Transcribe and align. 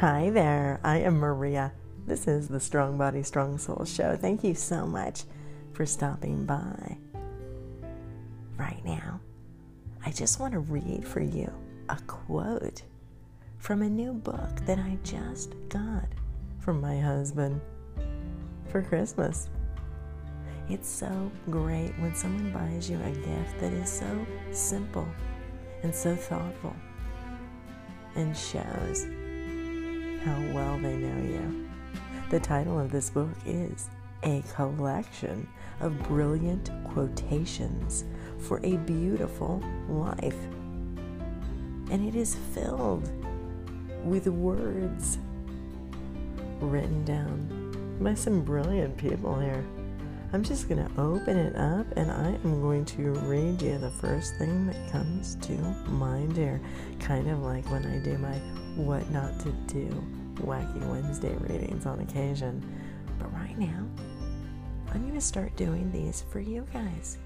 Hi 0.00 0.28
there, 0.28 0.78
I 0.84 0.98
am 0.98 1.16
Maria. 1.16 1.72
This 2.06 2.28
is 2.28 2.48
the 2.48 2.60
Strong 2.60 2.98
Body, 2.98 3.22
Strong 3.22 3.56
Soul 3.56 3.86
Show. 3.86 4.14
Thank 4.14 4.44
you 4.44 4.54
so 4.54 4.84
much 4.84 5.22
for 5.72 5.86
stopping 5.86 6.44
by. 6.44 6.98
Right 8.58 8.84
now, 8.84 9.22
I 10.04 10.10
just 10.10 10.38
want 10.38 10.52
to 10.52 10.58
read 10.58 11.08
for 11.08 11.22
you 11.22 11.50
a 11.88 11.96
quote 12.06 12.82
from 13.56 13.80
a 13.80 13.88
new 13.88 14.12
book 14.12 14.66
that 14.66 14.78
I 14.78 14.98
just 15.02 15.54
got 15.70 16.08
from 16.58 16.78
my 16.78 17.00
husband 17.00 17.58
for 18.68 18.82
Christmas. 18.82 19.48
It's 20.68 20.90
so 20.90 21.32
great 21.48 21.98
when 22.00 22.14
someone 22.14 22.52
buys 22.52 22.90
you 22.90 23.00
a 23.02 23.10
gift 23.12 23.58
that 23.60 23.72
is 23.72 23.90
so 23.90 24.26
simple 24.52 25.08
and 25.82 25.94
so 25.94 26.14
thoughtful 26.14 26.76
and 28.14 28.36
shows 28.36 29.06
how 30.26 30.42
well 30.52 30.76
they 30.78 30.96
know 30.96 31.22
you. 31.22 31.68
The 32.30 32.40
title 32.40 32.80
of 32.80 32.90
this 32.90 33.10
book 33.10 33.28
is 33.46 33.88
A 34.24 34.42
Collection 34.56 35.48
of 35.80 35.96
Brilliant 36.02 36.68
Quotations 36.84 38.02
for 38.40 38.58
a 38.64 38.76
Beautiful 38.78 39.62
Life. 39.88 40.42
And 41.92 42.08
it 42.08 42.16
is 42.16 42.34
filled 42.52 43.08
with 44.04 44.26
words 44.26 45.18
written 46.58 47.04
down 47.04 47.96
by 48.00 48.14
some 48.14 48.42
brilliant 48.42 48.96
people 48.96 49.38
here. 49.38 49.64
I'm 50.32 50.42
just 50.42 50.68
going 50.68 50.84
to 50.84 51.00
open 51.00 51.36
it 51.36 51.54
up 51.54 51.86
and 51.96 52.10
I 52.10 52.30
am 52.30 52.60
going 52.62 52.84
to 52.86 53.12
read 53.12 53.62
you 53.62 53.78
the 53.78 53.92
first 53.92 54.34
thing 54.38 54.66
that 54.66 54.90
comes 54.90 55.36
to 55.42 55.52
mind 55.88 56.36
here. 56.36 56.60
Kind 56.98 57.30
of 57.30 57.44
like 57.44 57.70
when 57.70 57.86
I 57.86 58.00
do 58.00 58.18
my 58.18 58.34
what 58.76 59.08
not 59.10 59.38
to 59.40 59.52
do 59.68 60.04
wacky 60.36 60.80
Wednesday 60.88 61.34
readings 61.40 61.86
on 61.86 62.00
occasion. 62.00 62.64
But 63.18 63.32
right 63.34 63.58
now, 63.58 63.86
I'm 64.92 65.02
going 65.02 65.14
to 65.14 65.20
start 65.20 65.54
doing 65.56 65.90
these 65.92 66.24
for 66.30 66.40
you 66.40 66.66
guys. 66.72 67.18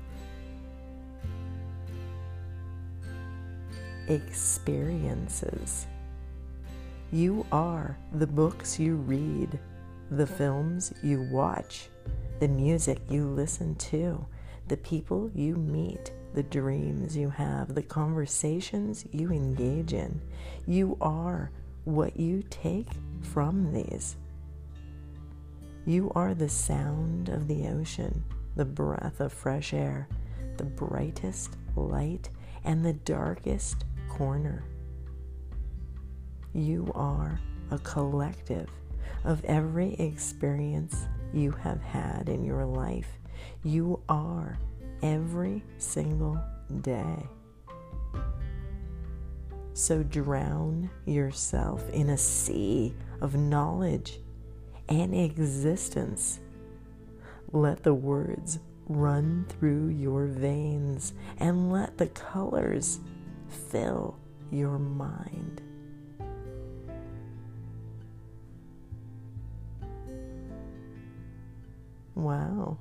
Experiences. 4.09 5.87
You 7.13 7.45
are 7.53 7.99
the 8.13 8.27
books 8.27 8.79
you 8.79 8.97
read, 8.97 9.59
the 10.11 10.27
films 10.27 10.93
you 11.03 11.23
watch, 11.31 11.89
the 12.39 12.49
music 12.49 13.01
you 13.09 13.27
listen 13.27 13.75
to, 13.77 14.25
the 14.69 14.77
people 14.77 15.31
you 15.35 15.57
meet, 15.57 16.13
the 16.35 16.43
dreams 16.45 17.17
you 17.17 17.29
have, 17.31 17.75
the 17.75 17.83
conversations 17.83 19.05
you 19.11 19.31
engage 19.33 19.93
in. 19.93 20.21
You 20.67 20.97
are 21.01 21.51
what 21.95 22.19
you 22.19 22.43
take 22.51 22.89
from 23.23 23.73
these. 23.73 24.17
You 25.87 26.13
are 26.15 26.35
the 26.35 26.49
sound 26.49 27.29
of 27.29 27.49
the 27.49 27.69
ocean, 27.69 28.25
the 28.57 28.65
breath 28.65 29.21
of 29.21 29.33
fresh 29.33 29.73
air, 29.73 30.09
the 30.57 30.65
brightest 30.65 31.57
light, 31.77 32.29
and 32.65 32.85
the 32.85 32.93
darkest 32.93 33.85
corner. 34.09 34.65
You 36.53 36.91
are 36.95 37.41
a 37.71 37.79
collective 37.79 38.69
of 39.25 39.45
every 39.45 39.95
experience 39.95 41.07
you 41.33 41.51
have 41.53 41.81
had 41.83 42.29
in 42.29 42.45
your 42.45 42.65
life. 42.65 43.09
You 43.63 44.01
are 44.09 44.59
every 45.03 45.63
single 45.79 46.41
day. 46.83 47.27
So 49.81 50.03
drown 50.03 50.91
yourself 51.07 51.89
in 51.89 52.11
a 52.11 52.19
sea 52.19 52.95
of 53.23 53.35
knowledge 53.35 54.21
and 54.91 55.15
existence. 55.15 56.39
Let 57.51 57.83
the 57.83 57.95
words 57.95 58.59
run 58.89 59.47
through 59.49 59.89
your 59.89 60.27
veins 60.27 61.15
and 61.39 61.73
let 61.73 61.97
the 61.97 62.09
colors 62.09 63.01
fill 63.49 64.19
your 64.51 64.79
mind. 64.79 65.63
Wow. 72.15 72.77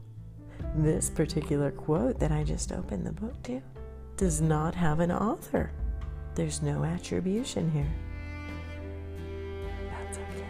This 0.76 1.09
particular 1.09 1.72
quote 1.72 2.20
that 2.20 2.34
I 2.34 2.44
just 2.44 2.74
opened 2.74 3.08
the 3.08 3.14
book 3.14 3.42
to 3.44 3.62
does 4.18 4.42
not 4.42 4.76
have 4.76 5.00
an 5.00 5.14
author. 5.14 5.72
There's 6.40 6.62
no 6.62 6.86
attribution 6.86 7.70
here. 7.70 7.94
That's 9.92 10.18
okay. 10.20 10.48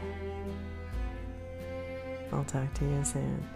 I'll 2.32 2.44
talk 2.44 2.72
to 2.76 2.86
you 2.86 3.04
soon. 3.04 3.50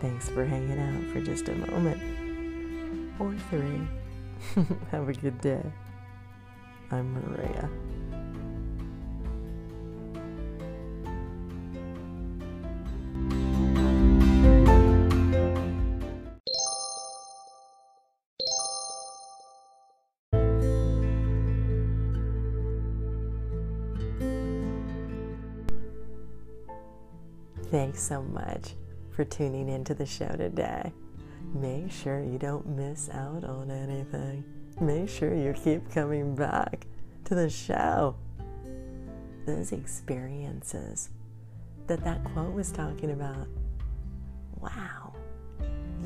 Thanks 0.00 0.28
for 0.28 0.44
hanging 0.44 0.78
out 0.78 1.12
for 1.12 1.20
just 1.20 1.48
a 1.48 1.54
moment 1.56 2.00
or 3.18 3.34
three. 3.50 3.88
have 4.92 5.08
a 5.08 5.12
good 5.12 5.40
day. 5.40 5.64
I'm 6.92 7.12
Maria. 7.12 7.68
Thanks 27.70 28.00
so 28.00 28.22
much 28.22 28.72
for 29.10 29.26
tuning 29.26 29.68
into 29.68 29.92
the 29.92 30.06
show 30.06 30.34
today. 30.38 30.90
Make 31.52 31.92
sure 31.92 32.24
you 32.24 32.38
don't 32.38 32.66
miss 32.66 33.10
out 33.10 33.44
on 33.44 33.70
anything. 33.70 34.42
Make 34.80 35.10
sure 35.10 35.34
you 35.34 35.52
keep 35.52 35.90
coming 35.92 36.34
back 36.34 36.86
to 37.26 37.34
the 37.34 37.50
show. 37.50 38.16
Those 39.44 39.72
experiences 39.72 41.10
that 41.88 42.02
that 42.04 42.24
quote 42.32 42.54
was 42.54 42.72
talking 42.72 43.10
about. 43.10 43.46
Wow, 44.58 45.12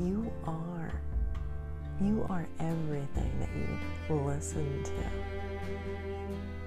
you 0.01 0.33
are. 0.45 0.91
You 2.01 2.25
are 2.29 2.45
everything 2.59 3.39
that 3.39 3.49
you 3.55 4.15
listen 4.15 4.83
to. 4.83 4.91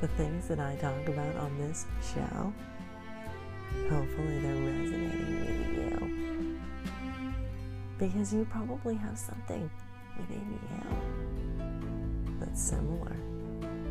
The 0.01 0.09
things 0.09 0.49
that 0.49 0.59
I 0.59 0.77
talk 0.77 1.06
about 1.06 1.37
on 1.37 1.59
this 1.59 1.85
show 2.15 2.51
Hopefully, 3.91 4.38
they're 4.41 4.54
resonating 4.54 5.41
with 5.41 5.76
you. 5.76 6.59
Because 7.98 8.34
you 8.34 8.47
probably 8.50 8.94
have 8.97 9.19
something 9.19 9.70
within 10.19 10.59
you 10.60 10.66
that's 12.41 12.60
similar 12.60 13.16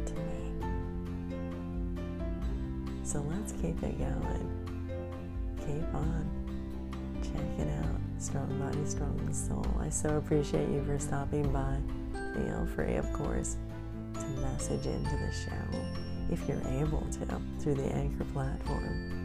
to 0.05 0.13
me. 0.13 0.53
So 3.03 3.21
let's 3.29 3.53
keep 3.53 3.81
it 3.83 3.97
going. 3.97 4.49
Keep 5.59 5.93
on. 5.93 6.29
Check 7.23 7.67
it 7.67 7.69
out. 7.79 7.99
Strong 8.17 8.59
body, 8.59 8.85
strong 8.85 9.33
soul. 9.33 9.65
I 9.79 9.89
so 9.89 10.17
appreciate 10.17 10.69
you 10.69 10.83
for 10.83 10.99
stopping 10.99 11.51
by. 11.51 11.79
Feel 12.33 12.67
free, 12.75 12.95
of 12.95 13.11
course, 13.13 13.57
to 14.13 14.27
message 14.41 14.85
into 14.85 15.17
the 15.17 15.31
show 15.31 15.79
if 16.31 16.47
you're 16.47 16.67
able 16.79 17.05
to 17.11 17.41
through 17.59 17.75
the 17.75 17.93
Anchor 17.93 18.25
platform 18.25 19.24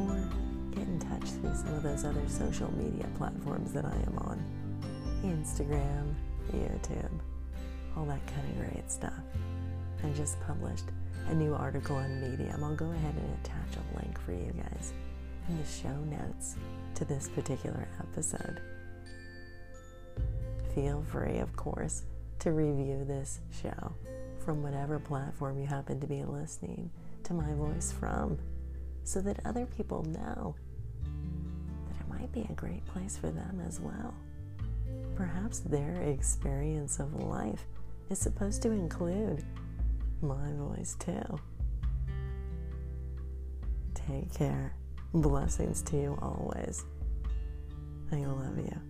or 0.00 0.28
get 0.70 0.86
in 0.86 0.98
touch 1.00 1.28
through 1.30 1.54
some 1.54 1.74
of 1.74 1.82
those 1.82 2.04
other 2.04 2.22
social 2.28 2.72
media 2.76 3.06
platforms 3.16 3.72
that 3.72 3.84
I 3.84 3.96
am 4.06 4.18
on 4.18 4.42
Instagram, 5.24 6.14
YouTube, 6.52 7.10
all 7.96 8.04
that 8.06 8.24
kind 8.26 8.48
of 8.48 8.58
great 8.58 8.90
stuff. 8.90 9.12
I 10.02 10.08
just 10.10 10.40
published 10.40 10.84
a 11.28 11.34
new 11.34 11.54
article 11.54 11.96
on 11.96 12.20
Medium. 12.20 12.64
I'll 12.64 12.74
go 12.74 12.90
ahead 12.90 13.14
and 13.14 13.38
attach 13.44 13.76
a 13.76 13.96
link 13.98 14.18
for 14.20 14.32
you 14.32 14.52
guys 14.56 14.92
in 15.48 15.58
the 15.58 15.64
show 15.64 15.96
notes 16.04 16.56
to 16.94 17.04
this 17.04 17.28
particular 17.28 17.86
episode. 17.98 18.60
Feel 20.74 21.04
free, 21.10 21.38
of 21.38 21.54
course, 21.56 22.02
to 22.40 22.52
review 22.52 23.04
this 23.04 23.40
show 23.62 23.92
from 24.44 24.62
whatever 24.62 24.98
platform 24.98 25.58
you 25.58 25.66
happen 25.66 26.00
to 26.00 26.06
be 26.06 26.24
listening 26.24 26.90
to 27.24 27.34
my 27.34 27.52
voice 27.54 27.92
from 27.92 28.38
so 29.10 29.20
that 29.20 29.40
other 29.44 29.66
people 29.66 30.04
know 30.04 30.54
that 31.02 32.00
it 32.00 32.08
might 32.08 32.30
be 32.30 32.46
a 32.48 32.52
great 32.52 32.86
place 32.86 33.16
for 33.16 33.28
them 33.28 33.60
as 33.66 33.80
well. 33.80 34.14
Perhaps 35.16 35.60
their 35.60 36.00
experience 36.02 37.00
of 37.00 37.12
life 37.14 37.66
is 38.08 38.20
supposed 38.20 38.62
to 38.62 38.70
include 38.70 39.44
my 40.22 40.52
voice 40.52 40.96
too. 41.00 41.40
Take 43.94 44.32
care. 44.32 44.76
Blessings 45.12 45.82
to 45.82 45.96
you 45.96 46.18
always. 46.22 46.84
I 48.12 48.18
love 48.18 48.58
you. 48.58 48.89